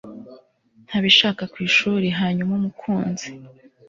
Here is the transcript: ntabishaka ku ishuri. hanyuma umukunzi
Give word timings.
ntabishaka 0.87 1.43
ku 1.51 1.57
ishuri. 1.67 2.07
hanyuma 2.19 2.51
umukunzi 2.59 3.27